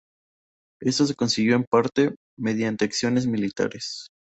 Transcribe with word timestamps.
Esto 0.81 1.05
se 1.05 1.13
consiguió 1.13 1.55
en 1.55 1.63
parte, 1.63 2.15
mediante 2.35 2.85
acciones 2.85 3.27
militares. 3.27 4.07